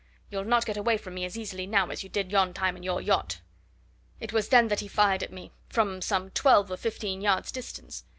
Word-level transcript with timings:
You'll 0.31 0.45
not 0.45 0.65
get 0.65 0.77
away 0.77 0.97
from 0.97 1.13
me 1.13 1.25
as 1.25 1.37
easily 1.37 1.67
now 1.67 1.89
as 1.91 2.01
you 2.01 2.09
did 2.09 2.31
yon 2.31 2.55
time 2.55 2.75
in 2.75 2.81
your 2.81 3.01
yacht." 3.01 3.39
It 4.19 4.33
was 4.33 4.49
then 4.49 4.67
that 4.69 4.79
he 4.79 4.87
fired 4.87 5.21
at 5.21 5.31
me 5.31 5.51
from 5.69 6.01
some 6.01 6.31
twelve 6.31 6.71
or 6.71 6.77
fifteen 6.77 7.21
yards' 7.21 7.51
distance. 7.51 8.03